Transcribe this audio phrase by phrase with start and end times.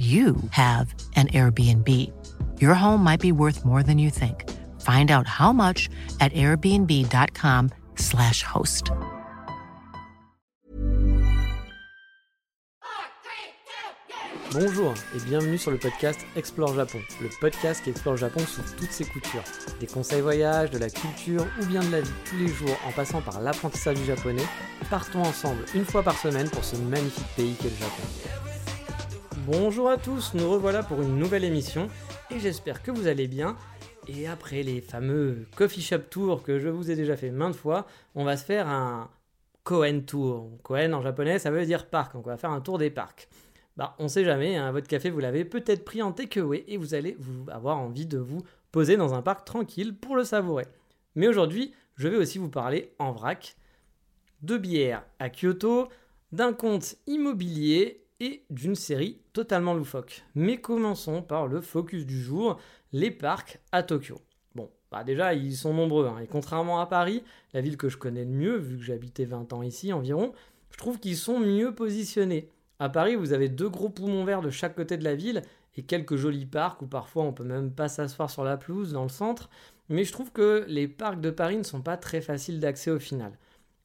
[0.00, 1.86] you have an Airbnb.
[2.58, 4.48] Your home might be worth more than you think.
[4.80, 8.92] Find out how much at airbnb.com/slash host.
[14.52, 18.90] Bonjour et bienvenue sur le podcast Explore Japon, le podcast qui explore Japon sous toutes
[18.90, 19.44] ses coutures.
[19.78, 22.92] Des conseils voyage, de la culture ou bien de la vie tous les jours en
[22.92, 24.46] passant par l'apprentissage du japonais,
[24.88, 28.02] partons ensemble une fois par semaine pour ce magnifique pays qu'est le Japon.
[29.50, 31.88] Bonjour à tous, nous revoilà pour une nouvelle émission
[32.30, 33.56] et j'espère que vous allez bien.
[34.06, 37.88] Et après les fameux coffee shop tours que je vous ai déjà fait maintes fois,
[38.14, 39.10] on va se faire un
[39.64, 40.52] Koen tour.
[40.62, 43.28] Koen en japonais ça veut dire parc, donc on va faire un tour des parcs.
[43.76, 46.94] Bah, on sait jamais, hein, votre café vous l'avez peut-être pris en takeaway et vous
[46.94, 50.66] allez vous avoir envie de vous poser dans un parc tranquille pour le savourer.
[51.16, 53.56] Mais aujourd'hui, je vais aussi vous parler en vrac
[54.42, 55.88] de bière à Kyoto,
[56.30, 60.22] d'un compte immobilier et d'une série totalement loufoque.
[60.34, 62.60] Mais commençons par le focus du jour,
[62.92, 64.20] les parcs à Tokyo.
[64.54, 67.96] Bon, bah déjà, ils sont nombreux, hein, et contrairement à Paris, la ville que je
[67.96, 70.32] connais le mieux, vu que habité 20 ans ici environ,
[70.70, 72.48] je trouve qu'ils sont mieux positionnés.
[72.78, 75.42] À Paris, vous avez deux gros poumons verts de chaque côté de la ville
[75.76, 79.02] et quelques jolis parcs où parfois on peut même pas s'asseoir sur la pelouse dans
[79.02, 79.50] le centre.
[79.88, 82.98] Mais je trouve que les parcs de Paris ne sont pas très faciles d'accès au
[82.98, 83.36] final.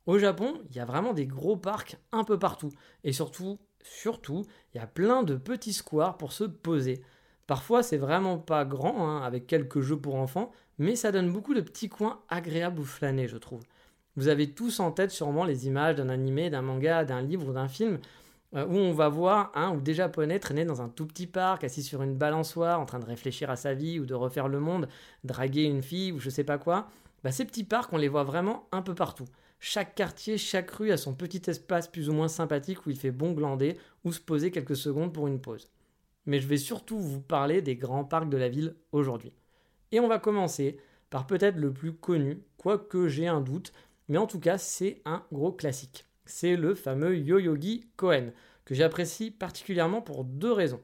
[0.05, 2.71] Au Japon, il y a vraiment des gros parcs un peu partout.
[3.03, 7.01] Et surtout, surtout, il y a plein de petits squares pour se poser.
[7.47, 11.53] Parfois, c'est vraiment pas grand, hein, avec quelques jeux pour enfants, mais ça donne beaucoup
[11.53, 13.61] de petits coins agréables où flâner, je trouve.
[14.15, 17.53] Vous avez tous en tête sûrement les images d'un animé, d'un manga, d'un livre ou
[17.53, 17.99] d'un film
[18.55, 21.63] euh, où on va voir un ou des Japonais traîner dans un tout petit parc,
[21.63, 24.59] assis sur une balançoire, en train de réfléchir à sa vie ou de refaire le
[24.59, 24.87] monde,
[25.23, 26.87] draguer une fille ou je sais pas quoi.
[27.23, 29.25] Bah, ces petits parcs, on les voit vraiment un peu partout.
[29.67, 33.11] Chaque quartier, chaque rue a son petit espace plus ou moins sympathique où il fait
[33.11, 35.69] bon glander ou se poser quelques secondes pour une pause.
[36.25, 39.33] Mais je vais surtout vous parler des grands parcs de la ville aujourd'hui.
[39.91, 40.77] Et on va commencer
[41.09, 43.73] par peut-être le plus connu, quoique j'ai un doute,
[44.07, 48.33] mais en tout cas c'est un gros classique c'est le fameux Yoyogi Koen,
[48.65, 50.81] que j'apprécie particulièrement pour deux raisons.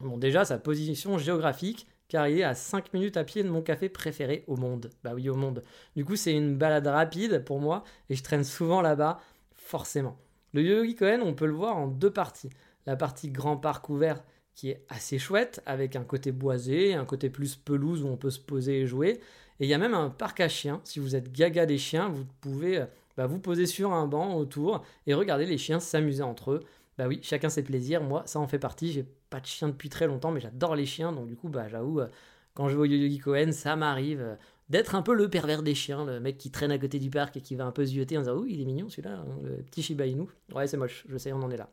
[0.00, 3.62] Bon, déjà, sa position géographique, car il est à 5 minutes à pied de mon
[3.62, 4.90] café préféré au monde.
[5.02, 5.62] Bah oui, au monde.
[5.96, 9.20] Du coup, c'est une balade rapide pour moi, et je traîne souvent là-bas,
[9.54, 10.18] forcément.
[10.52, 12.50] Le Yoyogi Koen, on peut le voir en deux parties.
[12.86, 14.24] La partie grand parc ouvert,
[14.56, 18.30] qui est assez chouette, avec un côté boisé, un côté plus pelouse où on peut
[18.30, 19.20] se poser et jouer.
[19.60, 20.80] Et il y a même un parc à chiens.
[20.82, 24.34] Si vous êtes gaga des chiens, vous pouvez euh, bah, vous poser sur un banc
[24.34, 26.60] autour et regarder les chiens s'amuser entre eux.
[27.00, 28.02] Bah oui, chacun ses plaisirs.
[28.02, 28.92] Moi, ça en fait partie.
[28.92, 31.12] J'ai pas de chien depuis très longtemps, mais j'adore les chiens.
[31.12, 32.08] Donc du coup, bah j'avoue, euh,
[32.52, 34.34] quand je vais au Yogi Cohen, ça m'arrive euh,
[34.68, 37.38] d'être un peu le pervers des chiens, le mec qui traîne à côté du parc
[37.38, 39.62] et qui va un peu zioter en disant Oh, il est mignon celui-là, hein, le
[39.62, 40.26] petit Shiba Inu.
[40.52, 41.70] Ouais, c'est moche, je sais, on en est là.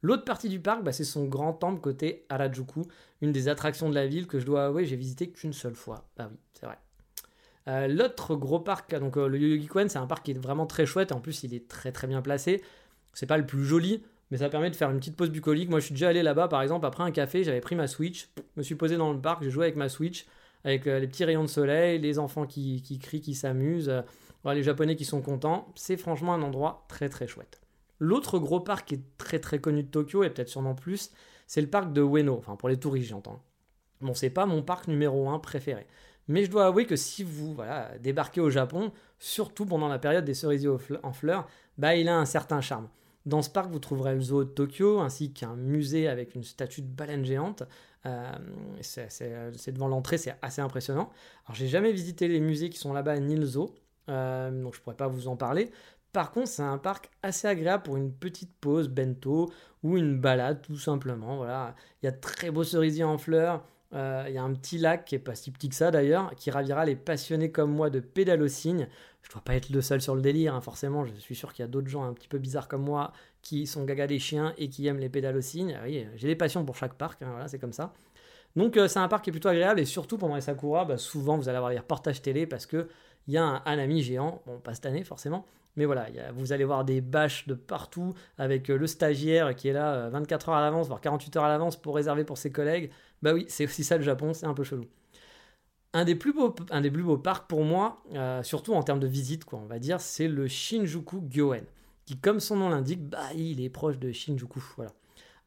[0.00, 2.84] L'autre partie du parc, bah, c'est son grand temple côté Harajuku,
[3.20, 6.08] une des attractions de la ville que je dois avouer, j'ai visité qu'une seule fois.
[6.16, 6.78] Bah oui, c'est vrai.
[7.68, 10.64] Euh, l'autre gros parc, donc euh, le Yogi Koen, c'est un parc qui est vraiment
[10.64, 11.12] très chouette.
[11.12, 12.62] En plus, il est très très bien placé.
[13.12, 14.02] C'est pas le plus joli,
[14.34, 15.70] mais ça permet de faire une petite pause bucolique.
[15.70, 18.30] Moi, je suis déjà allé là-bas, par exemple, après un café, j'avais pris ma Switch,
[18.56, 20.26] me suis posé dans le parc, j'ai joué avec ma Switch,
[20.64, 23.92] avec euh, les petits rayons de soleil, les enfants qui, crient, qui s'amusent,
[24.44, 25.68] les Japonais qui sont contents.
[25.76, 27.60] C'est franchement un endroit très très chouette.
[28.00, 31.12] L'autre gros parc qui est très très connu de Tokyo, et peut-être sûrement plus,
[31.46, 33.40] c'est le parc de Ueno, enfin pour les touristes, j'entends.
[34.00, 35.86] Bon, c'est pas mon parc numéro 1 préféré.
[36.26, 37.56] Mais je dois avouer que si vous
[38.00, 38.90] débarquez au Japon,
[39.20, 40.70] surtout pendant la période des cerisiers
[41.04, 41.46] en fleurs,
[41.78, 42.88] bah, il a un certain charme.
[43.26, 46.82] Dans ce parc, vous trouverez le zoo de Tokyo, ainsi qu'un musée avec une statue
[46.82, 47.62] de baleine géante.
[48.06, 48.32] Euh,
[48.82, 51.10] c'est devant l'entrée, c'est assez impressionnant.
[51.46, 53.74] Alors, j'ai jamais visité les musées qui sont là-bas, ni le zoo,
[54.10, 55.70] euh, donc je pourrais pas vous en parler.
[56.12, 59.50] Par contre, c'est un parc assez agréable pour une petite pause bento
[59.82, 61.38] ou une balade, tout simplement.
[61.38, 63.64] Voilà, il y a de très beaux cerisiers en fleurs.
[63.94, 66.34] Euh, il y a un petit lac qui est pas si petit que ça d'ailleurs,
[66.36, 68.88] qui ravira les passionnés comme moi de pédalo-cygne.
[69.24, 71.06] Je dois pas être le seul sur le délire, hein, forcément.
[71.06, 73.12] Je suis sûr qu'il y a d'autres gens un petit peu bizarres comme moi
[73.42, 75.78] qui sont gaga des chiens et qui aiment les pédalo-cygnes.
[75.84, 77.94] Oui, j'ai des passions pour chaque parc, hein, voilà, c'est comme ça.
[78.56, 80.98] Donc euh, c'est un parc qui est plutôt agréable et surtout pendant les Sakura, bah,
[80.98, 82.88] souvent vous allez avoir des reportages télé parce que
[83.26, 86.64] il y a un, ami géant, bon pas cette année forcément, Mais voilà, vous allez
[86.64, 90.88] voir des bâches de partout avec le stagiaire qui est là 24 heures à l'avance,
[90.88, 92.90] voire 48 heures à l'avance pour réserver pour ses collègues.
[93.22, 94.84] Bah oui, c'est aussi ça le Japon, c'est un peu chelou.
[95.94, 98.02] Un des plus beaux, parcs pour moi,
[98.42, 101.64] surtout en termes de visite, quoi, on va dire, c'est le Shinjuku Gyoen,
[102.04, 104.60] qui, comme son nom l'indique, bah, il est proche de Shinjuku.
[104.76, 104.92] Voilà.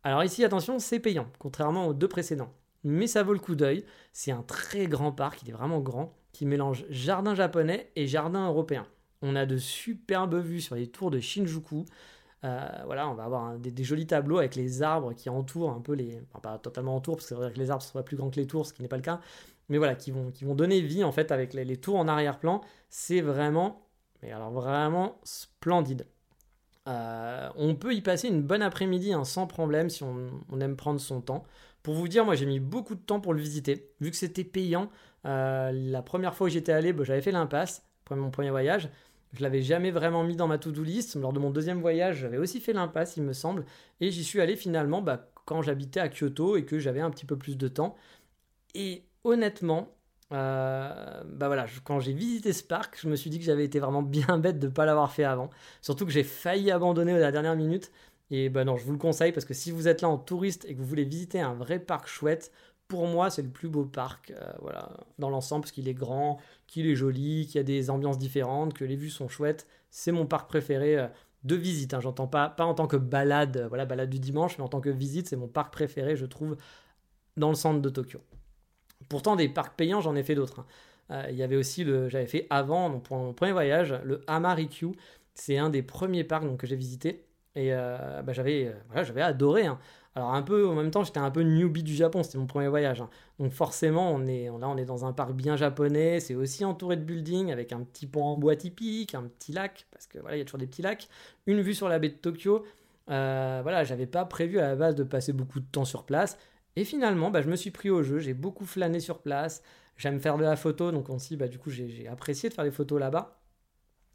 [0.03, 2.53] Alors ici, attention, c'est payant, contrairement aux deux précédents.
[2.83, 3.83] Mais ça vaut le coup d'œil.
[4.13, 8.47] C'est un très grand parc, il est vraiment grand, qui mélange jardin japonais et jardin
[8.47, 8.88] européen.
[9.21, 11.85] On a de superbes vues sur les tours de Shinjuku.
[12.43, 15.93] Euh, voilà, on va avoir des, jolis tableaux avec les arbres qui entourent un peu
[15.93, 16.21] les.
[16.29, 18.47] Enfin, pas totalement entourent, parce que que les arbres sont pas plus grands que les
[18.47, 19.19] tours, ce qui n'est pas le cas.
[19.69, 22.61] Mais voilà, qui vont, qui vont donner vie en fait avec les tours en arrière-plan.
[22.89, 23.87] C'est vraiment,
[24.21, 26.07] mais alors vraiment splendide.
[26.87, 30.99] Euh, on peut y passer une bonne après-midi hein, sans problème si on, aime prendre
[30.99, 31.43] son temps.
[31.83, 33.91] Pour vous dire, moi j'ai mis beaucoup de temps pour le visiter.
[33.99, 34.89] Vu que c'était payant,
[35.25, 38.89] euh, la première fois où j'étais allé, bah, j'avais fait l'impasse, mon premier voyage.
[39.33, 41.15] Je l'avais jamais vraiment mis dans ma to-do list.
[41.15, 43.65] Lors de mon deuxième voyage, j'avais aussi fait l'impasse, il me semble.
[43.99, 47.25] Et j'y suis allé finalement bah, quand j'habitais à Kyoto et que j'avais un petit
[47.25, 47.95] peu plus de temps.
[48.73, 49.89] Et honnêtement,
[50.33, 53.79] euh, bah voilà, quand j'ai visité ce parc, je me suis dit que j'avais été
[53.79, 55.50] vraiment bien bête de ne pas l'avoir fait avant.
[55.81, 57.91] Surtout que j'ai failli abandonner à la dernière minute.
[58.29, 60.65] Et bah non, je vous le conseille parce que si vous êtes là en touriste
[60.65, 62.51] et que vous voulez visiter un vrai parc chouette,
[62.88, 64.89] pour moi, c'est le plus beau parc, euh, voilà,
[65.19, 68.74] dans l'ensemble, parce qu'il est grand, qu'il est joli, qu'il y a des ambiances différentes,
[68.74, 69.68] que les vues sont chouettes.
[69.89, 71.07] C'est mon parc préféré euh,
[71.44, 71.94] de visite.
[71.94, 72.00] Hein.
[72.00, 74.89] J'entends pas, pas en tant que balade, voilà, balade du dimanche, mais en tant que
[74.89, 76.57] visite, c'est mon parc préféré, je trouve,
[77.38, 78.19] dans le centre de Tokyo.
[79.09, 80.59] Pourtant, des parcs payants, j'en ai fait d'autres.
[80.59, 80.65] Hein.
[81.11, 84.21] Euh, il y avait aussi, le, j'avais fait avant, donc pour mon premier voyage, le
[84.27, 84.91] Hamarikyu.
[85.33, 87.23] C'est un des premiers parcs donc, que j'ai visité.
[87.55, 89.65] Et euh, bah, j'avais, euh, j'avais adoré.
[89.65, 89.79] Hein.
[90.15, 92.67] Alors un peu, en même temps, j'étais un peu newbie du Japon, c'était mon premier
[92.67, 93.01] voyage.
[93.01, 93.09] Hein.
[93.39, 96.19] Donc forcément, on est, là, on est dans un parc bien japonais.
[96.19, 99.85] C'est aussi entouré de buildings avec un petit pont en bois typique, un petit lac,
[99.91, 101.07] parce que voilà, il y a toujours des petits lacs.
[101.45, 102.65] Une vue sur la baie de Tokyo.
[103.07, 106.38] voilà, j'avais pas prévu à la base de passer beaucoup de temps sur place.
[106.77, 109.63] Et finalement, bah, je me suis pris au jeu, j'ai beaucoup flâné sur place,
[109.97, 112.71] j'aime faire de la photo, donc aussi, bah, du coup, j'ai apprécié de faire des
[112.71, 113.41] photos là-bas.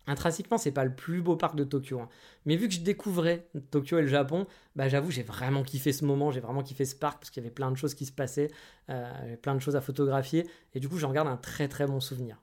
[0.07, 2.09] Intrinsèquement, c'est pas le plus beau parc de Tokyo, hein.
[2.47, 6.05] mais vu que je découvrais Tokyo et le Japon, bah, j'avoue, j'ai vraiment kiffé ce
[6.05, 8.13] moment, j'ai vraiment kiffé ce parc parce qu'il y avait plein de choses qui se
[8.13, 8.53] passaient,
[8.91, 11.99] euh, plein de choses à photographier, et du coup, j'en garde un très très bon
[11.99, 12.41] souvenir.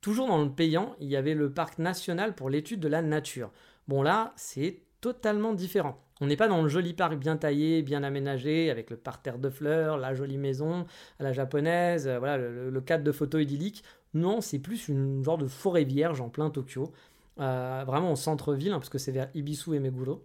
[0.00, 3.52] Toujours dans le payant, il y avait le parc national pour l'étude de la nature.
[3.88, 5.98] Bon là, c'est totalement différent.
[6.20, 9.48] On n'est pas dans le joli parc bien taillé, bien aménagé, avec le parterre de
[9.48, 10.84] fleurs, la jolie maison
[11.18, 13.82] à la japonaise, euh, voilà, le, cadre de photo idyllique.
[14.12, 16.92] Non, c'est plus une genre de forêt vierge en plein Tokyo,
[17.40, 20.22] euh, vraiment au centre-ville, hein, parce que c'est vers Ibisu et Meguro.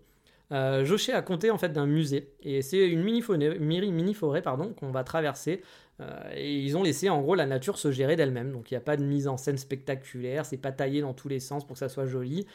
[0.52, 4.92] Euh, a compté en fait d'un musée et c'est une mini forêt, mini pardon qu'on
[4.92, 5.64] va traverser
[6.36, 8.82] et ils ont laissé en gros la nature se gérer d'elle-même donc il n'y a
[8.82, 11.80] pas de mise en scène spectaculaire c'est pas taillé dans tous les sens pour que
[11.80, 12.46] ça soit joli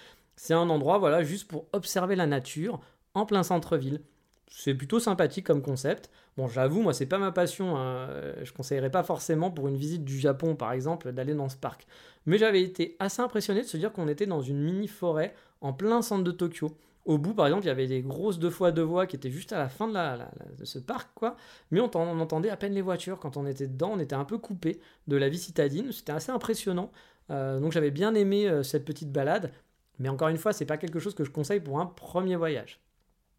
[0.42, 2.80] c'est un endroit voilà juste pour observer la nature
[3.12, 4.00] en plein centre-ville.
[4.48, 6.10] C'est plutôt sympathique comme concept.
[6.38, 7.76] Bon, j'avoue, moi, c'est pas ma passion.
[7.76, 8.08] Hein.
[8.42, 11.86] Je conseillerais pas forcément pour une visite du Japon, par exemple, d'aller dans ce parc.
[12.24, 15.74] Mais j'avais été assez impressionné de se dire qu'on était dans une mini forêt en
[15.74, 16.74] plein centre de Tokyo.
[17.04, 19.30] Au bout, par exemple, il y avait des grosses deux fois deux voies qui étaient
[19.30, 21.36] juste à la fin de, ce parc, quoi.
[21.70, 23.18] Mais on, entendait à peine les voitures.
[23.18, 25.92] Quand on était dedans, on était un peu coupé de la vie citadine.
[25.92, 26.90] C'était assez impressionnant.
[27.28, 29.52] Euh, donc j'avais bien aimé euh, cette petite balade.
[30.00, 32.80] Mais encore une fois, c'est pas quelque chose que je conseille pour un premier voyage.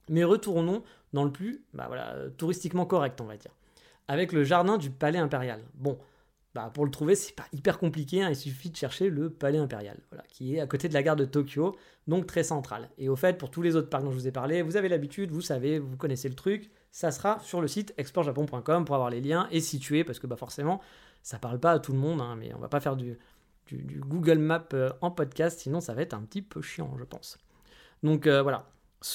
[0.10, 1.90] Mais retournons dans le plus bah
[2.38, 3.52] touristiquement correct, on va dire.
[4.08, 5.62] Avec le jardin du palais impérial.
[5.74, 5.98] Bon,
[6.54, 9.58] bah pour le trouver, c'est pas hyper compliqué, hein, il suffit de chercher le palais
[9.58, 12.90] impérial, voilà, qui est à côté de la gare de Tokyo, donc très central.
[12.98, 14.90] Et au fait, pour tous les autres parcs dont je vous ai parlé, vous avez
[14.90, 19.10] l'habitude, vous savez, vous connaissez le truc, ça sera sur le site explorejapon.com pour avoir
[19.10, 20.82] les liens et situer, parce que bah forcément,
[21.24, 23.18] ça parle pas à tout le monde, hein, mais on va pas faire du,
[23.68, 27.04] du, Google Maps euh, en podcast, sinon ça va être un petit peu chiant, je
[27.04, 27.38] pense.
[28.04, 28.66] Donc euh, voilà,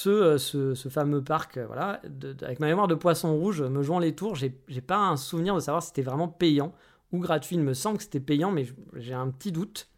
[0.05, 2.01] euh, ce, ce, fameux parc, voilà,
[2.41, 4.51] avec ma mémoire de poisson rouge, me jouant les tours, j'ai
[4.81, 6.73] pas un souvenir de savoir si c'était vraiment payant
[7.11, 7.55] ou gratuit.
[7.55, 9.89] Il me semble que c'était payant, mais j'ai un petit doute.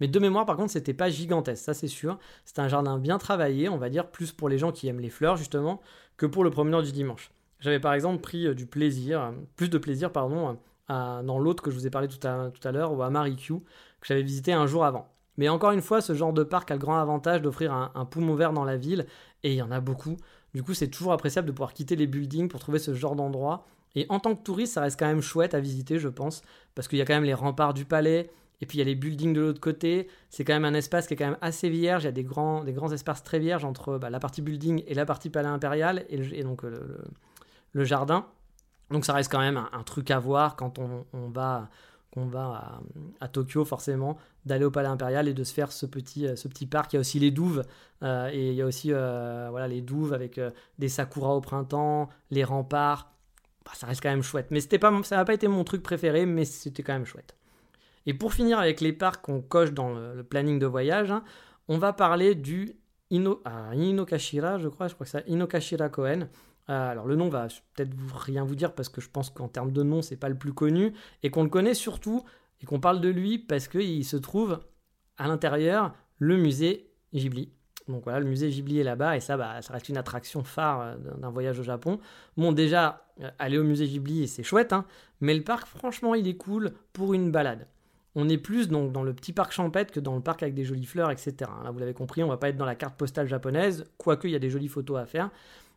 [0.00, 2.18] Mais de mémoire, par contre, c'était pas gigantesque, ça c'est sûr.
[2.44, 5.10] C'était un jardin bien travaillé, on va dire, plus pour les gens qui aiment les
[5.10, 5.80] fleurs, justement,
[6.16, 7.30] que pour le promeneur du dimanche.
[7.60, 11.86] J'avais par exemple pris du plaisir, plus de plaisir, pardon, dans l'autre que je vous
[11.86, 14.84] ai parlé tout à, tout à l'heure, ou à Marikyu, que j'avais visité un jour
[14.84, 15.08] avant.
[15.36, 18.34] Mais encore une fois, ce genre de parc a le grand avantage d'offrir un, poumon
[18.34, 19.06] vert dans la ville,
[19.42, 20.16] et il y en a beaucoup.
[20.54, 23.66] Du coup, c'est toujours appréciable de pouvoir quitter les buildings pour trouver ce genre d'endroit.
[23.96, 26.42] Et en tant que touriste, ça reste quand même chouette à visiter, je pense,
[26.74, 28.84] parce qu'il y a quand même les remparts du palais, et puis il y a
[28.84, 30.08] les buildings de l'autre côté.
[30.30, 32.04] C'est quand même un espace qui est quand même assez vierge.
[32.04, 34.84] Il y a des grands, des grands espaces très vierges entre bah, la partie building
[34.86, 38.26] et la partie palais impérial, et, donc le, jardin.
[38.90, 41.68] Donc ça reste quand même un, truc à voir quand on, va
[42.16, 42.80] va
[43.20, 46.66] à, Tokyo forcément, d'aller au Palais Impérial et de se faire ce petit, ce petit
[46.66, 46.92] parc.
[46.92, 47.64] Il y a aussi les douves,
[48.02, 50.40] et il y a aussi voilà, les douves avec
[50.78, 53.10] des sakuras au printemps, les remparts.
[53.64, 54.48] Bah, ça reste quand même chouette.
[54.50, 57.34] Mais pas, ça n'a pas été mon truc préféré, mais c'était quand même chouette.
[58.06, 61.24] Et pour finir avec les parcs qu'on coche dans le, planning de voyage, hein,
[61.68, 62.76] on va parler du
[63.10, 66.28] Ino, ah, Inokashira, je crois, je crois que c'est Inokashira Koen.
[66.70, 69.72] Euh, alors le nom va peut-être rien vous dire parce que je pense qu'en termes
[69.72, 72.24] de nom, c'est pas le plus connu et qu'on le connaît surtout
[72.62, 74.60] et qu'on parle de lui parce qu'il se trouve
[75.18, 77.50] à l'intérieur le musée Ghibli.
[77.88, 80.80] Donc voilà, le musée Ghibli est là-bas et ça, bah, ça reste une attraction phare
[80.80, 82.00] euh, d'un voyage au Japon.
[82.36, 84.86] Bon, déjà, euh, aller au musée Ghibli, c'est chouette, hein,
[85.20, 87.66] mais le parc, franchement, il est cool pour une balade.
[88.14, 90.64] On est plus donc dans le petit parc champêtre que dans le parc avec des
[90.64, 91.34] jolies fleurs, etc.
[91.64, 94.30] Là, vous l'avez compris, on va pas être dans la carte postale japonaise, quoique il
[94.30, 95.30] y a des jolies photos à faire.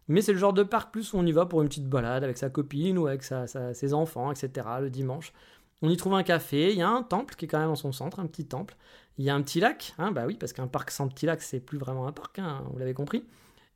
[0.07, 2.23] Mais c'est le genre de parc plus où on y va pour une petite balade
[2.23, 4.67] avec sa copine ou avec ses enfants, etc.
[4.81, 5.33] le dimanche.
[5.81, 7.75] On y trouve un café, il y a un temple qui est quand même en
[7.75, 8.75] son centre, un petit temple.
[9.17, 11.41] Il y a un petit lac, hein, bah oui, parce qu'un parc sans petit lac,
[11.41, 13.23] c'est plus vraiment un parc, hein, vous l'avez compris.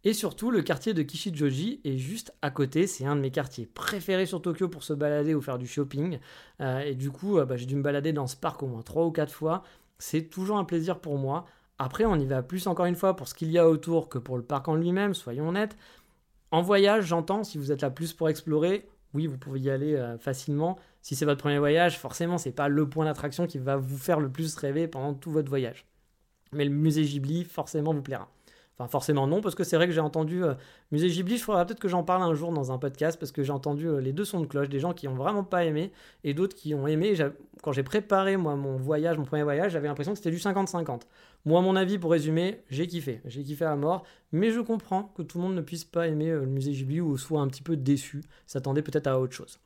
[0.03, 2.87] Et surtout, le quartier de Kishijoji est juste à côté.
[2.87, 6.19] C'est un de mes quartiers préférés sur Tokyo pour se balader ou faire du shopping.
[6.59, 8.81] Euh, et du coup, euh, bah, j'ai dû me balader dans ce parc au moins
[8.81, 9.63] 3 ou 4 fois.
[9.99, 11.45] C'est toujours un plaisir pour moi.
[11.77, 14.17] Après, on y va plus encore une fois pour ce qu'il y a autour que
[14.17, 15.77] pour le parc en lui-même, soyons honnêtes.
[16.51, 19.95] En voyage, j'entends, si vous êtes là plus pour explorer, oui, vous pouvez y aller
[19.95, 20.77] euh, facilement.
[21.01, 24.19] Si c'est votre premier voyage, forcément, c'est pas le point d'attraction qui va vous faire
[24.19, 25.85] le plus rêver pendant tout votre voyage.
[26.53, 28.29] Mais le musée Ghibli, forcément, vous plaira.
[28.87, 30.53] Forcément non, parce que c'est vrai que j'ai entendu euh,
[30.91, 33.43] Musée Ghibli, je faudra peut-être que j'en parle un jour dans un podcast, parce que
[33.43, 35.91] j'ai entendu euh, les deux sons de cloche, des gens qui ont vraiment pas aimé,
[36.23, 37.15] et d'autres qui ont aimé.
[37.63, 41.01] Quand j'ai préparé, moi, mon voyage, mon premier voyage, j'avais l'impression que c'était du 50-50.
[41.45, 43.21] Moi, mon avis, pour résumer, j'ai kiffé.
[43.25, 46.29] J'ai kiffé à mort, mais je comprends que tout le monde ne puisse pas aimer
[46.29, 49.59] euh, le Musée Ghibli ou soit un petit peu déçu, s'attendait peut-être à autre chose.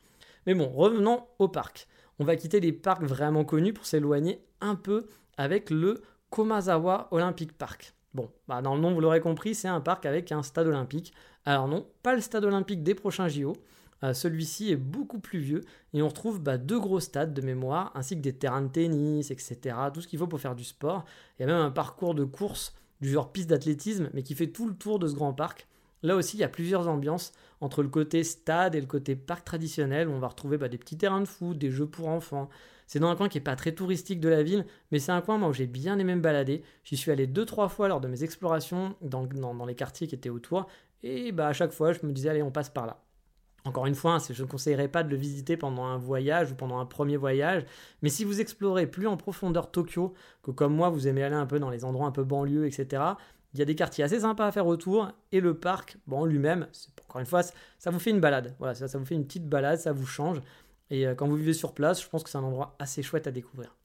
[0.46, 1.88] Mais bon, revenons au parc.
[2.18, 5.06] On va quitter les parcs vraiment connus pour s'éloigner un peu
[5.36, 7.95] avec le Komazawa Olympic Park.
[8.16, 11.12] Bon, bah dans le nom, vous l'aurez compris, c'est un parc avec un stade olympique.
[11.44, 13.52] Alors non, pas le stade olympique des prochains JO.
[14.04, 15.60] Euh, celui-ci est beaucoup plus vieux
[15.92, 19.30] et on retrouve bah, deux gros stades de mémoire, ainsi que des terrains de tennis,
[19.30, 19.76] etc.
[19.92, 21.04] Tout ce qu'il faut pour faire du sport.
[21.38, 24.46] Il y a même un parcours de course du genre piste d'athlétisme, mais qui fait
[24.46, 25.66] tout le tour de ce grand parc.
[26.02, 29.44] Là aussi, il y a plusieurs ambiances entre le côté stade et le côté parc
[29.44, 32.48] traditionnel, où on va retrouver bah, des petits terrains de foot, des jeux pour enfants,
[32.86, 35.20] c'est dans un coin qui n'est pas très touristique de la ville, mais c'est un
[35.20, 36.62] coin où j'ai bien aimé me balader.
[36.84, 39.26] J'y suis allé deux trois fois lors de mes explorations dans,
[39.66, 40.66] les quartiers qui étaient autour,
[41.02, 43.02] et bah à chaque fois je me disais allez on passe par là.
[43.64, 46.54] Encore une fois, hein, je ne conseillerais pas de le visiter pendant un voyage ou
[46.54, 47.64] pendant un premier voyage,
[48.00, 50.14] mais si vous explorez plus en profondeur Tokyo,
[50.44, 53.02] que comme moi vous aimez aller un peu dans les endroits un peu banlieues, etc.,
[53.54, 56.66] il y a des quartiers assez sympas à faire autour, et le parc, bon, lui-même,
[57.08, 57.42] encore une fois,
[57.78, 58.54] ça vous fait une balade.
[58.58, 60.42] Voilà, ça vous fait une petite balade, ça vous change.
[60.90, 63.26] Et euh, quand vous vivez sur place, je pense que c'est un endroit assez chouette
[63.26, 63.76] à découvrir.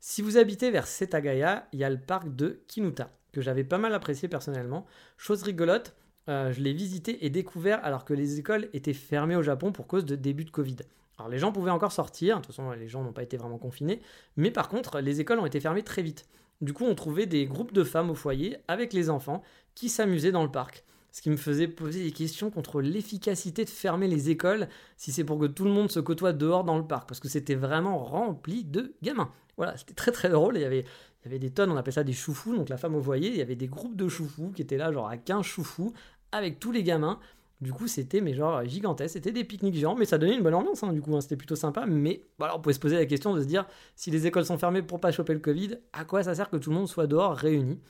[0.00, 3.78] Si vous habitez vers Setagaya, il y a le parc de Kinuta, que j'avais pas
[3.78, 4.86] mal apprécié personnellement.
[5.16, 5.94] Chose rigolote,
[6.28, 9.86] euh, je l'ai visité et découvert alors que les écoles étaient fermées au Japon pour
[9.86, 10.76] cause de début de Covid.
[11.18, 13.58] Alors les gens pouvaient encore sortir, de toute façon les gens n'ont pas été vraiment
[13.58, 14.00] confinés,
[14.36, 16.26] mais par contre les écoles ont été fermées très vite.
[16.60, 19.42] Du coup on trouvait des groupes de femmes au foyer avec les enfants
[19.74, 20.84] qui s'amusaient dans le parc
[21.18, 25.24] ce qui me faisait poser des questions contre l'efficacité de fermer les écoles si c'est
[25.24, 27.98] pour que tout le monde se côtoie dehors dans le parc, parce que c'était vraiment
[27.98, 29.32] rempli de gamins.
[29.56, 30.84] Voilà, c'était très très drôle, il y avait,
[31.26, 33.56] des tonnes, on appelait ça des choufous, donc la femme au voyer, il y avait
[33.56, 35.92] des groupes de choufous qui étaient là, genre à 15 choufous,
[36.30, 37.18] avec tous les gamins.
[37.60, 40.54] Du coup, c'était mais genre gigantesque, c'était des pique-niques géants, mais ça donnait une bonne
[40.54, 41.84] ambiance, hein, du coup, hein, c'était plutôt sympa.
[41.84, 44.56] Mais voilà, on pouvait se poser la question de se dire si les écoles sont
[44.56, 47.08] fermées pour pas choper le Covid, à quoi ça sert que tout le monde soit
[47.08, 47.80] dehors réuni?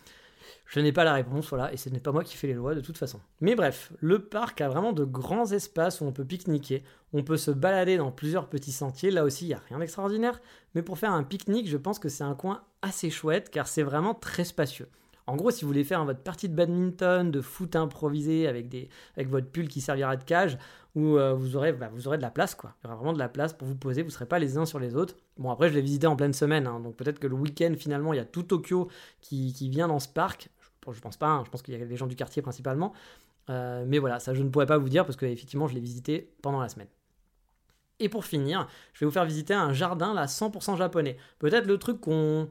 [0.66, 2.74] Je n'ai pas la réponse, voilà, et ce n'est pas moi qui fais les lois
[2.74, 3.20] de toute façon.
[3.40, 7.36] Mais bref, le parc a vraiment de grands espaces où on peut pique-niquer, on peut
[7.36, 10.40] se balader dans plusieurs petits sentiers, là aussi il n'y a rien d'extraordinaire,
[10.74, 13.82] mais pour faire un pique-nique, je pense que c'est un coin assez chouette car c'est
[13.82, 14.88] vraiment très spacieux.
[15.28, 18.88] En gros, si vous voulez faire votre partie de badminton, de foot improvisé avec, des,
[19.16, 20.58] avec votre pull qui servira de cage,
[20.94, 22.74] où euh, vous, aurez, bah, vous aurez de la place, quoi.
[22.80, 24.58] Il y aura vraiment de la place pour vous poser, vous ne serez pas les
[24.58, 25.14] uns sur les autres.
[25.36, 28.12] Bon, après, je l'ai visité en pleine semaine, hein, donc peut-être que le week-end, finalement,
[28.14, 28.88] il y a tout Tokyo
[29.20, 30.50] qui, qui vient dans ce parc
[30.92, 32.92] je pense pas, hein, je pense qu'il y a des gens du quartier principalement.
[33.50, 35.80] Euh, mais voilà, ça je ne pourrais pas vous dire parce que effectivement je l'ai
[35.80, 36.88] visité pendant la semaine.
[38.00, 41.16] Et pour finir, je vais vous faire visiter un jardin là 100% japonais.
[41.38, 42.48] Peut-être le truc qu'on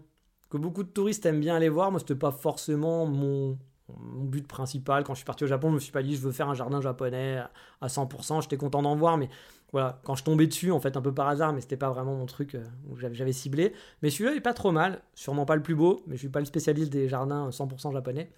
[0.50, 1.92] que beaucoup de touristes aiment bien aller voir.
[1.92, 3.58] Moi, c'était pas forcément mon,
[3.90, 5.04] but principal.
[5.04, 6.54] Quand je suis parti au Japon, je me suis pas dit je veux faire un
[6.54, 7.42] jardin japonais
[7.82, 8.42] à 100%.
[8.42, 9.30] J'étais content d'en voir, mais
[9.72, 12.16] voilà, quand je tombais dessus, en fait, un peu par hasard, mais c'était pas vraiment
[12.16, 13.74] mon truc euh, où j'avais ciblé.
[14.02, 16.40] Mais celui-là est pas trop mal, sûrement pas le plus beau, mais je suis pas
[16.40, 18.30] le spécialiste des jardins 100% japonais.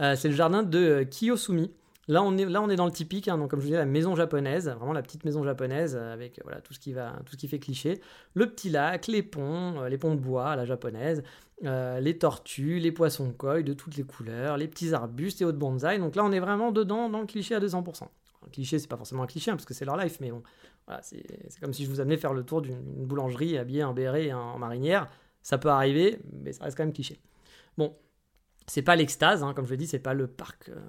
[0.00, 1.70] Euh, c'est le jardin de Kiyosumi.
[2.06, 3.78] Là on, est, là, on est dans le typique, hein, donc comme je vous disais,
[3.78, 7.32] la maison japonaise, vraiment la petite maison japonaise avec voilà, tout, ce qui va, tout
[7.32, 8.02] ce qui fait cliché.
[8.34, 11.22] Le petit lac, les ponts, les ponts de bois la japonaise,
[11.62, 15.98] les tortues, les poissons koi de toutes les couleurs, les petits arbustes et autres bonsaï.
[15.98, 18.04] Donc là, on est vraiment dedans dans le cliché à 200%.
[18.04, 20.42] Un cliché, c'est pas forcément un cliché, hein, parce que c'est leur life, mais bon,
[20.86, 21.24] voilà, c'est
[21.60, 24.58] comme si je vous amenais faire le tour d'une boulangerie habillée en béret et en
[24.58, 25.08] marinière.
[25.42, 27.20] Ça peut arriver, mais ça reste quand même cliché.
[27.76, 27.94] Bon,
[28.66, 30.80] c'est pas l'extase, hein, comme je l'ai dit, c'est pas le parc, euh,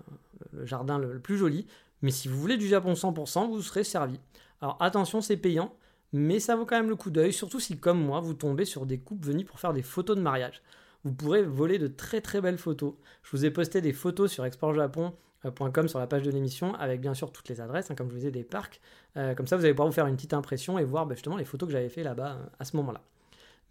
[0.54, 1.68] le jardin le, plus joli,
[2.02, 4.20] mais si vous voulez du Japon 100%, vous serez servi.
[4.62, 5.76] Alors attention, c'est payant,
[6.14, 8.86] mais ça vaut quand même le coup d'œil, surtout si, comme moi, vous tombez sur
[8.86, 10.62] des couples venus pour faire des photos de mariage.
[11.04, 12.94] Vous pourrez voler de très très belles photos.
[13.24, 17.14] Je vous ai posté des photos sur exportjapon.com sur la page de l'émission avec bien
[17.14, 18.82] sûr toutes les adresses, hein, comme je vous disais, des parcs.
[19.18, 21.38] Euh, comme ça, vous allez pouvoir vous faire une petite impression et voir bah, justement
[21.38, 23.02] les photos que j'avais fait là-bas euh, à ce moment-là.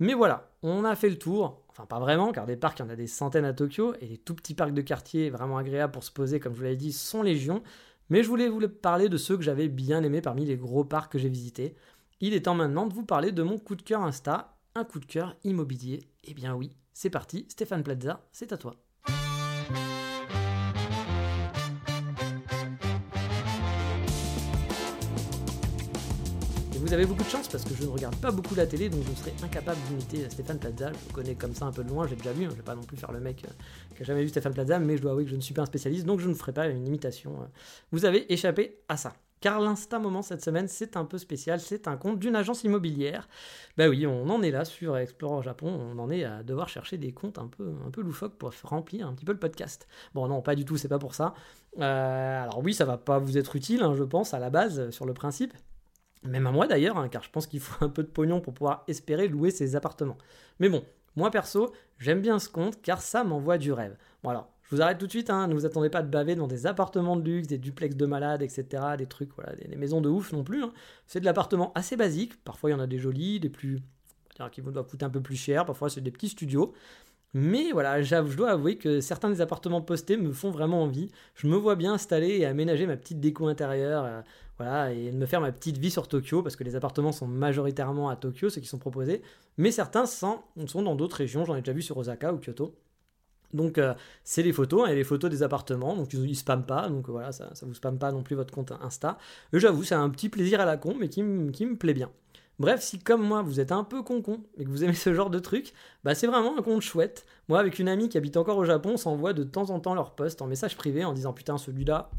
[0.01, 1.63] Mais voilà, on a fait le tour.
[1.69, 4.07] Enfin, pas vraiment, car des parcs, il y en a des centaines à Tokyo, et
[4.07, 6.77] les tout petits parcs de quartier vraiment agréables pour se poser, comme je vous l'avais
[6.77, 7.63] dit, sont légion.
[8.11, 11.11] Mais je voulais vous parler de ceux que j'avais bien aimés parmi les gros parcs
[11.11, 11.75] que j'ai visités.
[12.21, 15.01] Il est temps maintenant de vous parler de mon coup de cœur Insta, un coup
[15.01, 16.09] de cœur immobilier.
[16.25, 18.77] Eh bien oui, c'est parti, Stéphane Plaza, c'est à toi.
[26.85, 29.01] vous avez beaucoup de chance parce que je ne regarde pas beaucoup la télé, donc
[29.09, 30.93] je serais incapable d'imiter Stéphane Plaza.
[30.93, 32.49] Je le connais comme ça un peu de loin, j'ai déjà vu, hein.
[32.51, 34.79] je vais pas non plus faire le mec euh, qui a jamais vu Stéphane Plaza,
[34.79, 36.53] mais je dois avouer que je ne suis pas un spécialiste, donc je ne ferai
[36.53, 37.33] pas une imitation.
[37.41, 37.47] Euh.
[37.91, 39.15] Vous avez échappé à ça.
[39.45, 43.29] Car l'instant moment cette semaine, c'est un peu spécial, c'est un compte d'une agence immobilière.
[43.77, 46.97] Bah oui, on en est là sur Explorer Japon, on en est à devoir chercher
[46.97, 49.87] des comptes un peu, un peu loufoques pour remplir un petit peu le podcast.
[50.15, 51.35] Bon non, pas du tout, c'est pas pour ça.
[51.79, 54.89] Euh, alors oui, ça va pas vous être utile, hein, je pense, à la base,
[54.89, 55.53] sur le principe.
[56.23, 58.55] Même à moi d'ailleurs, hein, car je pense qu'il faut un peu de pognon pour
[58.55, 60.17] pouvoir espérer louer ces appartements.
[60.59, 60.87] Mais bon,
[61.17, 63.99] moi perso, j'aime bien ce compte car ça m'envoie du rêve.
[64.23, 66.47] Bon alors, vous arrête tout de suite, hein, ne vous attendez pas de baver dans
[66.47, 68.83] des appartements de luxe, des duplex de malades, etc.
[68.99, 70.63] Des trucs, voilà, des, maisons de ouf non plus.
[70.63, 70.73] Hein.
[71.07, 72.43] C'est de l'appartement assez basique.
[72.45, 73.81] Parfois il y en a des jolis, des plus.
[74.53, 75.65] qui vous doivent coûter un peu plus cher.
[75.65, 76.75] Parfois c'est des petits studios.
[77.37, 81.11] Mais voilà, je dois avouer que certains des appartements postés me font vraiment envie.
[81.35, 84.21] Je me vois bien installer et aménager ma petite déco intérieure, euh,
[84.57, 88.09] voilà, et me faire ma petite vie sur Tokyo, parce que les appartements sont majoritairement
[88.09, 89.21] à Tokyo, ceux qui sont proposés,
[89.59, 92.77] mais certains sont, dans d'autres régions, j'en ai déjà vu sur Osaka ou Kyoto.
[93.55, 96.63] Donc euh, c'est les photos, et hein, les photos des appartements, donc ils, ne spamment
[96.63, 99.17] pas, donc voilà, ça, ça vous spamme pas non plus votre compte Insta.
[99.53, 102.11] J'avoue, c'est un petit plaisir à la con, mais qui me plaît bien.
[102.61, 105.29] Bref, si comme moi vous êtes un peu con-con et que vous aimez ce genre
[105.29, 105.73] de truc,
[106.05, 107.27] bah c'est vraiment un compte chouette.
[107.49, 109.95] Moi, avec une amie qui habite encore au Japon, on s'envoie de temps en temps
[109.95, 112.11] leur post en message privé en disant putain celui-là,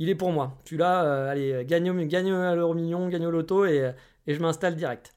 [0.00, 0.58] il est pour moi.
[0.64, 3.92] Celui-là, allez, gagne, gagne à l'euro million, gagne au loto et,
[4.26, 5.14] et je m'installe direct.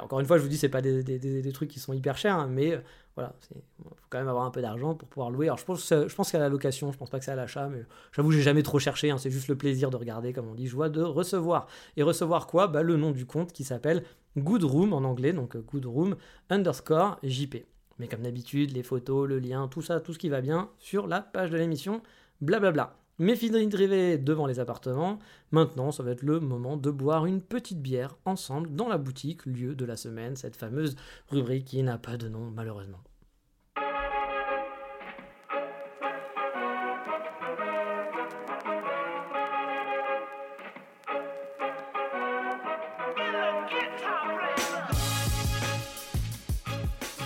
[0.00, 2.16] Encore une fois, je vous dis, c'est pas des, des, des, trucs qui sont hyper
[2.16, 2.80] chers, hein, mais
[3.14, 5.46] voilà, il faut quand même avoir un peu d'argent pour pouvoir louer.
[5.46, 7.68] Alors je pense, je pense qu'à la location, je pense pas que c'est à l'achat,
[7.68, 10.54] mais j'avoue j'ai jamais trop cherché, hein, c'est juste le plaisir de regarder, comme on
[10.54, 11.66] dit, je vois de recevoir.
[11.96, 12.68] Et recevoir quoi?
[12.68, 14.04] Bah, Le nom du compte qui s'appelle
[14.36, 16.16] Good Room en anglais, donc euh, Good Room
[16.50, 17.56] underscore JP.
[17.98, 21.06] Mais comme d'habitude, les photos, le lien, tout ça, tout ce qui va bien sur
[21.08, 22.02] la page de l'émission,
[22.40, 22.94] blablabla.
[23.20, 25.18] Mes filles drivées devant les appartements.
[25.50, 29.44] Maintenant, ça va être le moment de boire une petite bière ensemble dans la boutique,
[29.44, 30.94] lieu de la semaine, cette fameuse
[31.28, 33.00] rubrique qui n'a pas de nom malheureusement.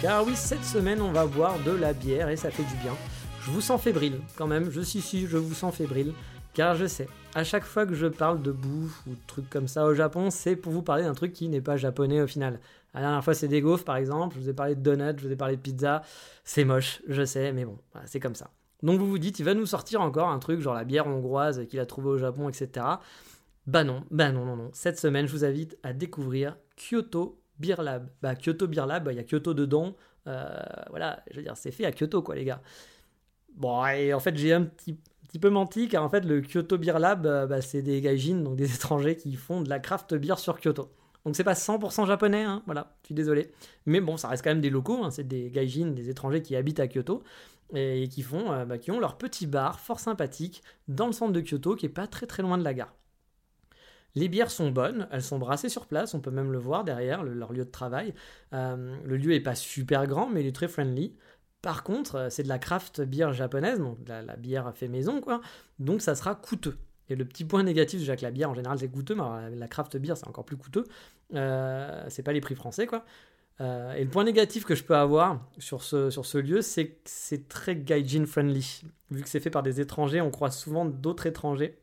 [0.00, 2.94] Car oui, cette semaine, on va boire de la bière et ça fait du bien.
[3.44, 6.12] Je vous sens fébrile quand même, je suis si, je vous sens fébrile.
[6.54, 9.66] Car je sais, à chaque fois que je parle de bouffe ou de trucs comme
[9.66, 12.60] ça au Japon, c'est pour vous parler d'un truc qui n'est pas japonais au final.
[12.94, 15.26] La dernière fois, c'est des gaufres par exemple, je vous ai parlé de donuts, je
[15.26, 16.02] vous ai parlé de pizza.
[16.44, 18.50] C'est moche, je sais, mais bon, c'est comme ça.
[18.82, 21.66] Donc vous vous dites, il va nous sortir encore un truc genre la bière hongroise
[21.68, 22.86] qu'il a trouvé au Japon, etc.
[23.66, 24.70] Bah non, bah non, non, non.
[24.72, 28.08] Cette semaine, je vous invite à découvrir Kyoto Beer Lab.
[28.20, 29.96] Bah, Kyoto Beer Lab, bah, il y a Kyoto dedans.
[30.26, 30.48] Euh,
[30.90, 32.60] voilà, je veux dire, c'est fait à Kyoto, quoi, les gars.
[33.56, 34.98] Bon, et en fait, j'ai un petit,
[35.40, 38.56] peu menti, car en fait, le Kyoto Beer Lab, euh, bah, c'est des gaijins, donc
[38.56, 40.90] des étrangers qui font de la craft beer sur Kyoto.
[41.24, 43.52] Donc c'est pas 100% japonais, hein, voilà, je suis désolé.
[43.86, 46.56] Mais bon, ça reste quand même des locaux, hein, c'est des gaijins, des étrangers qui
[46.56, 47.22] habitent à Kyoto
[47.74, 51.32] et qui font, euh, bah, qui ont leur petit bar fort sympathique dans le centre
[51.32, 52.94] de Kyoto, qui est pas très très loin de la gare.
[54.14, 57.22] Les bières sont bonnes, elles sont brassées sur place, on peut même le voir derrière,
[57.22, 58.12] leur lieu de travail.
[58.52, 61.16] Euh, le lieu est pas super grand, mais il est très friendly.
[61.62, 65.40] Par contre, euh, c'est de la craft bière japonaise, donc la, bière fait maison, quoi.
[65.78, 66.76] Donc ça sera coûteux.
[67.08, 69.68] Et le petit point négatif, déjà que la bière en général c'est coûteux, mais la
[69.68, 70.84] craft bière c'est encore plus coûteux.
[71.34, 73.04] Euh, c'est pas les prix français, quoi.
[73.60, 76.88] Euh, et le point négatif que je peux avoir sur ce, sur ce lieu, c'est
[76.88, 78.82] que c'est très gaijin friendly.
[79.10, 81.78] Vu que c'est fait par des étrangers, on croise souvent d'autres étrangers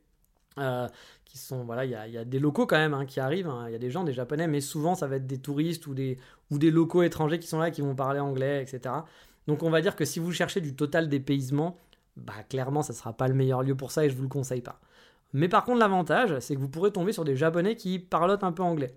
[1.30, 3.66] qui sont voilà, il y a, des locaux quand même hein, qui arrivent, hein.
[3.68, 5.94] il y a des gens, des japonais, mais souvent ça va être des touristes ou
[5.94, 6.18] des,
[6.50, 8.96] ou des locaux étrangers qui sont là, qui vont parler anglais, etc.
[9.48, 11.78] Donc on va dire que si vous cherchez du total dépaysement,
[12.18, 14.62] bah clairement ça sera pas le meilleur lieu pour ça et je vous le conseille
[14.62, 14.80] pas.
[15.34, 18.52] Mais par contre l'avantage, c'est que vous pourrez tomber sur des japonais qui parlotent un
[18.52, 18.94] peu anglais.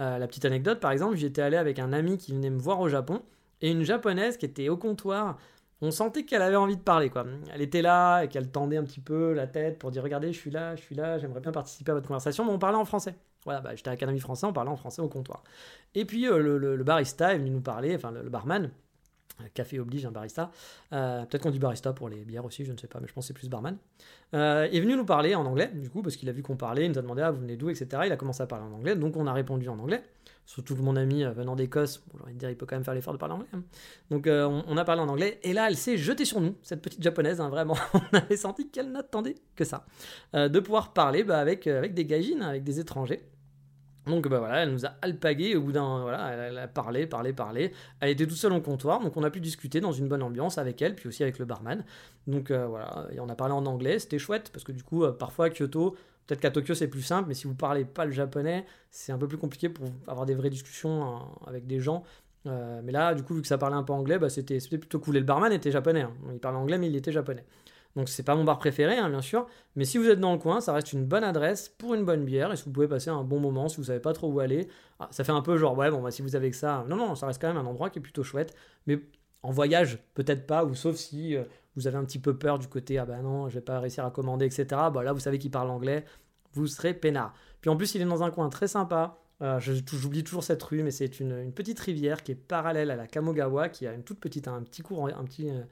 [0.00, 2.80] Euh, la petite anecdote par exemple, j'étais allé avec un ami qui venait me voir
[2.80, 3.22] au Japon
[3.60, 5.38] et une japonaise qui était au comptoir
[5.80, 7.24] on sentait qu'elle avait envie de parler, quoi.
[7.54, 10.38] Elle était là et qu'elle tendait un petit peu la tête pour dire regardez, je
[10.38, 12.84] suis là, je suis là, j'aimerais bien participer à votre conversation, mais on parlait en
[12.84, 13.14] français.
[13.44, 15.44] Voilà, bah, j'étais à l'Académie français, on parlait en français au comptoir.
[15.94, 18.70] Et puis euh, le, barista est venu nous parler, enfin le, barman,
[19.54, 20.50] café oblige un barista,
[20.92, 23.12] euh, peut-être qu'on dit barista pour les bières aussi, je ne sais pas, mais je
[23.12, 23.76] pense que c'est plus barman,
[24.34, 26.86] euh, est venu nous parler en anglais, du coup, parce qu'il a vu qu'on parlait,
[26.86, 28.02] il nous a demandé ah vous venez d'où, etc.
[28.06, 30.02] Il a commencé à parler en anglais, donc on a répondu en anglais.
[30.46, 32.94] Surtout que mon ami euh, venant d'Écosse, bon, j'ai dire, il peut quand même faire
[32.94, 33.48] l'effort de parler anglais.
[33.52, 33.62] Hein.
[34.10, 37.02] Donc on, a parlé en anglais, et là elle s'est jetée sur nous, cette petite
[37.02, 37.76] japonaise, hein, vraiment.
[37.94, 39.84] on avait senti qu'elle n'attendait que ça,
[40.32, 43.22] de pouvoir parler bah, avec, avec des gaijins, avec des étrangers.
[44.08, 47.32] Donc bah voilà, elle nous a alpagué au bout d'un voilà, elle, a parlé, parlé,
[47.32, 47.72] parlé.
[48.00, 50.58] Elle était toute seule au comptoir, donc on a pu discuter dans une bonne ambiance
[50.58, 51.84] avec elle, puis aussi avec le barman.
[52.26, 55.46] Donc voilà, et on a parlé en anglais, c'était chouette parce que du coup parfois
[55.46, 55.96] à Kyoto,
[56.28, 59.18] Peut-être qu'à Tokyo c'est plus simple, mais si vous parlez pas le japonais, c'est un
[59.18, 62.04] peu plus compliqué pour avoir des vraies discussions hein, avec des gens.
[62.46, 65.00] Euh, mais là, du coup, vu que ça parlait un peu anglais, bah, c'était plutôt
[65.00, 65.16] cool.
[65.16, 66.02] Et le barman était japonais.
[66.02, 66.12] Hein.
[66.30, 67.44] Il parlait anglais, mais il était japonais.
[67.98, 69.48] Donc c'est pas mon bar préféré, hein, bien sûr.
[69.74, 72.24] Mais si vous êtes dans le coin, ça reste une bonne adresse pour une bonne
[72.24, 72.52] bière.
[72.52, 74.68] Et si vous pouvez passer un bon moment, si vous savez pas trop où aller.
[75.00, 76.84] Ah, ça fait un peu genre, ouais, bon, bah, si vous avez que ça.
[76.88, 78.54] Non, non, ça reste quand même un endroit qui est plutôt chouette.
[78.86, 79.00] Mais
[79.42, 81.42] en voyage, peut-être pas, ou sauf si euh,
[81.74, 84.06] vous avez un petit peu peur du côté, ah bah non, je vais pas réussir
[84.06, 84.66] à commander, etc.
[84.94, 86.04] Bah là, vous savez qu'il parle anglais,
[86.52, 87.34] vous serez peinard.
[87.60, 89.18] Puis en plus, il est dans un coin très sympa.
[89.42, 93.08] Euh, J'oublie toujours cette rue, mais c'est une, petite rivière qui est parallèle à la
[93.08, 95.62] Kamogawa, qui a une toute petite, un petit courant, un petit, euh,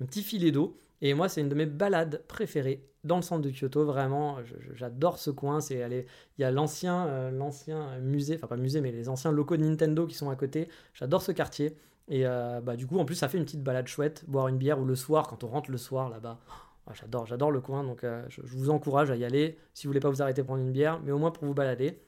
[0.00, 0.76] un petit filet d'eau.
[1.02, 3.84] Et moi, c'est une de mes balades préférées dans le centre de Kyoto.
[3.84, 4.38] Vraiment,
[4.74, 5.60] j'adore ce coin.
[5.60, 6.06] C'est
[6.38, 9.64] il y a l'ancien, euh, l'ancien musée, enfin pas musée, mais les anciens locaux de
[9.64, 10.68] Nintendo qui sont à côté.
[10.94, 11.76] J'adore ce quartier.
[12.08, 14.24] Et euh, bah, du coup, en plus, ça fait une petite balade chouette.
[14.26, 16.38] Boire une bière ou le soir, quand on rentre le soir là-bas.
[16.86, 17.84] Oh, j'adore, j'adore le coin.
[17.84, 19.56] Donc, euh, je, vous encourage à y aller.
[19.72, 21.98] Si vous voulez pas vous arrêter prendre une bière, mais au moins pour vous balader.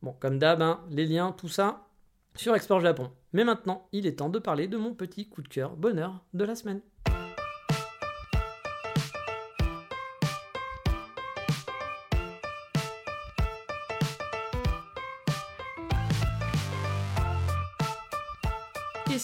[0.00, 1.86] Bon, comme d'hab, hein, les liens, tout ça
[2.34, 3.10] sur Explore Japon.
[3.32, 6.44] Mais maintenant, il est temps de parler de mon petit coup de cœur bonheur de
[6.44, 6.80] la semaine.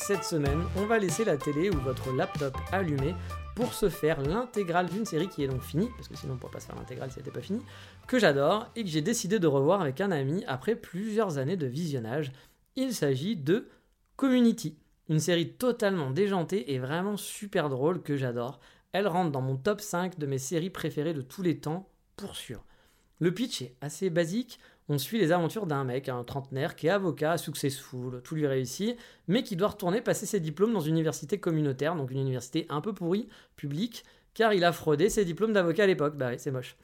[0.08, 3.14] Cette semaine, on va laisser la télé ou votre laptop allumé
[3.54, 6.40] pour se faire l'intégrale d'une série qui est donc finie, parce que sinon on ne
[6.40, 7.60] pourrait pas se faire l'intégrale si elle n'était pas finie,
[8.06, 11.66] que j'adore et que j'ai décidé de revoir avec un ami après plusieurs années de
[11.66, 12.32] visionnage.
[12.74, 13.68] Il s'agit de
[14.16, 14.78] Community,
[15.10, 18.60] une série totalement déjantée et vraiment super drôle que j'adore.
[18.92, 22.34] Elle rentre dans mon top 5 de mes séries préférées de tous les temps, pour
[22.34, 22.64] sûr.
[23.18, 26.90] Le pitch est assez basique, on suit les aventures d'un mec, un trentenaire, qui est
[26.90, 28.96] avocat, successful, tout lui réussit,
[29.26, 32.80] mais qui doit retourner passer ses diplômes dans une université communautaire, donc une université un
[32.80, 36.16] peu pourrie, publique, car il a fraudé ses diplômes d'avocat à l'époque.
[36.16, 36.76] Bah oui, c'est moche.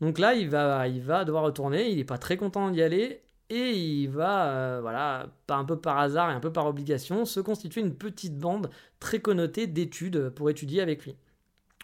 [0.00, 3.22] Donc là, il va, il va devoir retourner, il n'est pas très content d'y aller,
[3.50, 7.38] et il va, euh, voilà, un peu par hasard et un peu par obligation, se
[7.38, 11.16] constituer une petite bande très connotée d'études pour étudier avec lui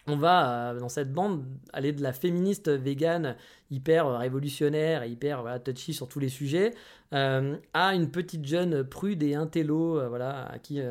[0.09, 3.35] on va euh, dans cette bande aller de la féministe végane
[3.71, 6.73] hyper révolutionnaire et hyper touchy sur tous les sujets
[7.13, 10.81] euh, à une petite jeune prude et intello euh, voilà à qui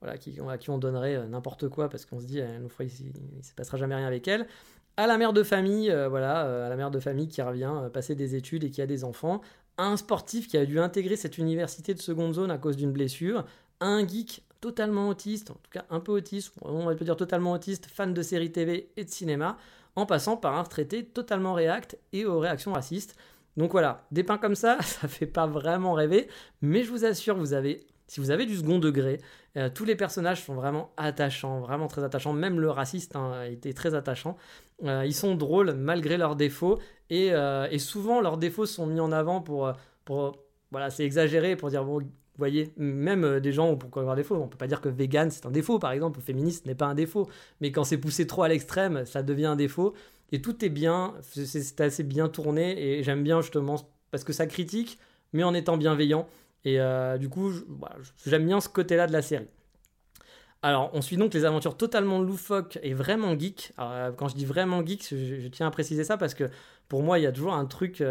[0.00, 2.84] voilà qui, à qui on donnerait n'importe quoi parce qu'on se dit elle nous fera,
[2.84, 4.46] il, ne se passera jamais rien avec elle.
[4.96, 8.34] À la mère de famille voilà à la mère de famille qui revient passer des
[8.34, 9.40] études et qui a des enfants.
[9.78, 13.44] Un sportif qui a dû intégrer cette université de seconde zone à cause d'une blessure.
[13.80, 17.86] Un geek totalement autiste, en tout cas un peu autiste, on va dire totalement autiste,
[17.86, 19.58] fan de séries TV et de cinéma,
[19.96, 23.16] en passant par un retraité totalement réact et aux réactions racistes.
[23.58, 26.28] Donc voilà, des pains comme ça, ça fait pas vraiment rêver,
[26.62, 29.20] mais je vous assure, vous avez, si vous avez du second degré,
[29.56, 32.32] euh, tous les personnages sont vraiment attachants, vraiment très attachants.
[32.32, 34.36] Même le raciste hein, était très attachant.
[34.84, 36.78] Euh, ils sont drôles malgré leurs défauts,
[37.10, 39.72] et, euh, et, souvent leurs défauts sont mis en avant pour,
[40.04, 40.38] pour
[40.70, 42.00] voilà, c'est exagéré pour dire bon,
[42.34, 44.36] vous voyez, même euh, des gens pourquoi avoir des défauts.
[44.36, 46.86] On peut pas dire que vegan c'est un défaut, par exemple, ou féministe n'est pas
[46.86, 47.28] un défaut.
[47.60, 49.92] Mais quand c'est poussé trop à l'extrême, ça devient un défaut.
[50.32, 52.98] Et tout est bien, c'est assez bien tourné.
[52.98, 53.76] Et j'aime bien justement
[54.10, 54.98] parce que ça critique,
[55.34, 56.26] mais en étant bienveillant.
[56.64, 57.52] Et euh, du coup,
[58.24, 59.48] j'aime bien ce côté-là de la série.
[60.62, 63.72] Alors, on suit donc les aventures totalement loufoques et vraiment geek.
[63.78, 66.48] Euh, quand je dis vraiment geek, je, tiens à préciser ça parce que
[66.88, 68.02] pour moi, il y a toujours un truc,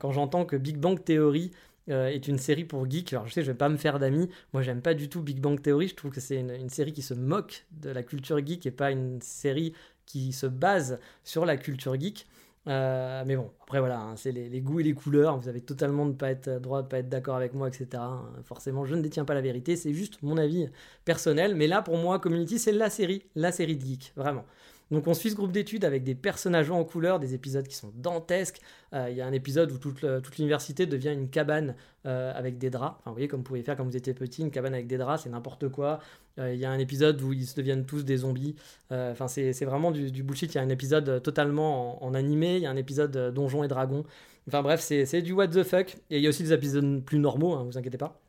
[0.00, 1.52] quand j'entends que Big Bang Theory
[1.90, 3.12] euh, est une série pour geeks.
[3.12, 4.28] Alors je sais, je vais pas me faire d'amis.
[4.52, 5.88] Moi, j'aime pas du tout Big Bang Theory.
[5.88, 8.90] Je trouve que c'est une, série qui se moque de la culture geek et pas
[8.90, 9.74] une série
[10.06, 12.26] qui se base sur la culture geek.
[12.66, 15.38] Euh, mais bon, après voilà, hein, c'est les, goûts et les couleurs.
[15.38, 18.02] Vous avez totalement de pas être droit, de pas être d'accord avec moi, etc.
[18.44, 19.76] Forcément, je ne détiens pas la vérité.
[19.76, 20.68] C'est juste mon avis
[21.04, 21.54] personnel.
[21.54, 24.44] Mais là, pour moi, Community, c'est la série, la série de geek, vraiment.
[24.90, 27.92] Donc on suit ce groupe d'études avec des personnages en couleur, des épisodes qui sont
[27.94, 28.60] dantesques.
[28.92, 30.02] Euh, il y a un épisode où toute,
[30.36, 31.74] l'université devient une cabane
[32.06, 32.96] euh, avec des draps.
[33.00, 34.98] Enfin, vous voyez, comme vous pouvez faire quand vous étiez petit, une cabane avec des
[34.98, 36.00] draps, c'est n'importe quoi.
[36.38, 38.56] Euh, il y a un épisode où ils se deviennent tous des zombies.
[38.90, 40.54] Enfin, c'est vraiment du, bullshit.
[40.54, 43.68] Il y a un épisode totalement en, animé, il y a un épisode Donjons et
[43.68, 44.04] Dragons.
[44.46, 45.96] Enfin bref, c'est du what the fuck.
[46.10, 48.23] Et il y a aussi des épisodes plus normaux, hein, vous inquiétez pas.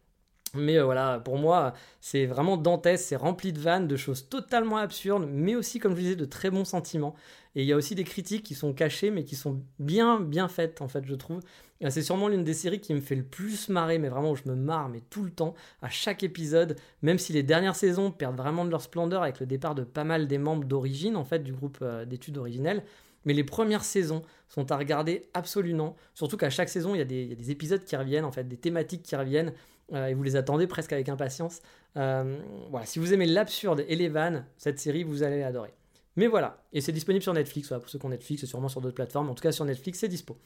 [0.57, 4.77] Mais euh, voilà, pour moi, c'est vraiment dantesque, c'est rempli de vannes, de choses totalement
[4.77, 7.15] absurdes, mais aussi, comme je disais, de très bons sentiments.
[7.55, 10.47] Et il y a aussi des critiques qui sont cachées, mais qui sont bien, bien
[10.47, 11.41] faites, en fait, je trouve.
[11.89, 14.55] C'est sûrement l'une des séries qui me fait le plus marrer, mais vraiment je me
[14.55, 18.65] marre, mais tout le temps, à chaque épisode, même si les dernières saisons perdent vraiment
[18.65, 21.53] de leur splendeur avec le départ de pas mal des membres d'origine, en fait, du
[21.53, 22.83] groupe euh, d'études originelles.
[23.25, 25.95] Mais les premières saisons sont à regarder absolument.
[26.13, 29.03] Surtout qu'à chaque saison, il y, a des, épisodes qui reviennent, en fait, des thématiques
[29.03, 29.51] qui reviennent.
[29.93, 31.61] Euh, et vous les attendez presque avec impatience.
[31.97, 32.37] Euh,
[32.69, 35.73] voilà, si vous aimez l'absurde et les vannes, cette série, vous allez l'adorer.
[36.15, 38.81] Mais voilà, et c'est disponible sur Netflix, pour ceux qui ont Netflix, et sûrement sur
[38.81, 40.37] d'autres plateformes, en tout cas sur Netflix, c'est dispo.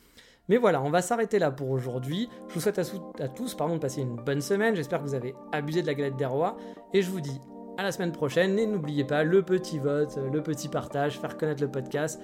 [0.47, 2.27] Mais voilà, on va s'arrêter là pour aujourd'hui.
[2.47, 5.35] Je vous souhaite à, tous pardon, de passer une bonne semaine, j'espère que vous avez
[5.51, 6.57] abusé de la galette des rois,
[6.93, 7.39] et je vous dis
[7.77, 11.61] à la semaine prochaine, et n'oubliez pas le petit vote, le petit partage, faire connaître
[11.61, 12.19] le podcast,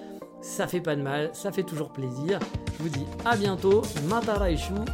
[0.45, 2.39] ça fait pas de mal, ça fait toujours plaisir.
[2.77, 4.45] Je vous dis à bientôt, Matara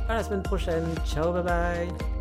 [0.07, 2.20] à la semaine prochaine, ciao bye bye